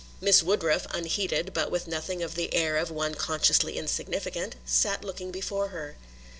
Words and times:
Miss 0.19 0.41
Woodruff, 0.41 0.87
unheeded, 0.89 1.53
but 1.53 1.69
with 1.69 1.85
nothing 1.85 2.23
of 2.23 2.33
the 2.33 2.51
air 2.55 2.75
of 2.75 2.89
one 2.89 3.13
consciously 3.13 3.77
insignificant, 3.77 4.55
sat 4.65 5.03
looking 5.05 5.29
before 5.29 5.67
her. 5.67 5.95